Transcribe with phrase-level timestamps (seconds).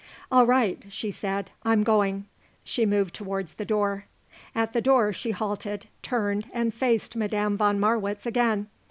[0.31, 2.25] "All right," she said, "I'm going."
[2.63, 4.05] She moved towards the door.
[4.55, 8.65] At the door she halted, turned and faced Madame von Marwitz again.